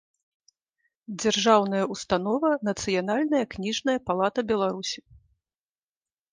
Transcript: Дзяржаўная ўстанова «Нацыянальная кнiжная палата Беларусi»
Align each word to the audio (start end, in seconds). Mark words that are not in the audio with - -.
Дзяржаўная 1.23 1.83
ўстанова 1.93 2.49
«Нацыянальная 2.71 3.45
кнiжная 3.55 3.99
палата 4.11 4.49
Беларусi» 4.55 4.99